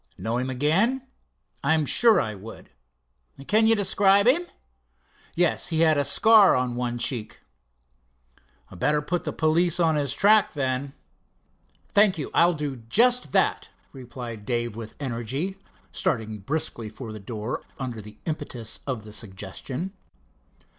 [0.17, 1.03] "Know him again?"
[1.63, 2.71] "I am sure I would."
[3.45, 4.47] "Can you describe him?"
[5.35, 7.39] "Yes, he had a scar on one cheek."
[8.71, 10.93] "Better put the police on his track, then."
[11.89, 15.55] "Thank you, I'll do just that," replied Dave with energy,
[15.91, 19.93] starting briskly for the door under the impetus of the suggestion.